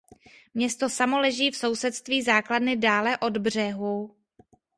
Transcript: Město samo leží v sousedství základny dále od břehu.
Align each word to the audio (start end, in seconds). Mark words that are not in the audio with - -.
Město 0.53 0.89
samo 0.89 1.19
leží 1.19 1.51
v 1.51 1.55
sousedství 1.55 2.21
základny 2.21 2.75
dále 2.77 3.17
od 3.17 3.37
břehu. 3.37 4.15